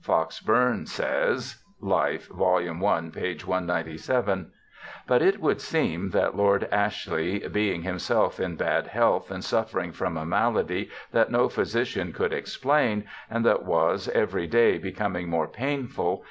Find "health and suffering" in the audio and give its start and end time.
8.86-9.92